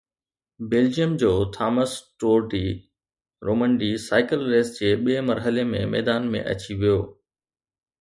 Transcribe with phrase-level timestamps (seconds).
[0.69, 2.65] Belgium جو Thomas tour de
[3.49, 7.01] Romandie cycle race جي ٻئي مرحلي ۾ ميدان ۾ اچي ويو